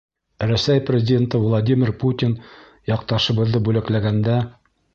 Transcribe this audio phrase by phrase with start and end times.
[0.51, 2.33] Рәсәй Президенты Владимир Путин
[2.93, 4.43] яҡташыбыҙҙы бүләкләгәндә: